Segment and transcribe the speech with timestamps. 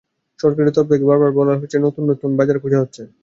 [0.39, 3.01] সরকারের তরফ থেকে বারবার বলা হচ্ছে, নতুন নতুন বাজার খোঁজা হচ্ছে।